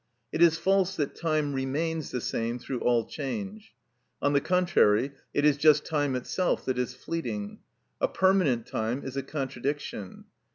It 0.31 0.41
is 0.41 0.57
false 0.57 0.95
that 0.95 1.13
time 1.13 1.53
remains 1.53 2.09
the 2.09 2.21
same 2.21 2.57
through 2.57 2.79
all 2.79 3.05
change; 3.05 3.75
on 4.19 4.33
the 4.33 4.41
contrary, 4.41 5.11
it 5.31 5.45
is 5.45 5.57
just 5.57 5.85
time 5.85 6.15
itself 6.15 6.65
that 6.65 6.79
is 6.79 6.95
fleeting; 6.95 7.59
a 8.01 8.07
permanent 8.07 8.65
time 8.65 9.03
is 9.05 9.15
a 9.15 9.21
contradiction. 9.21 10.25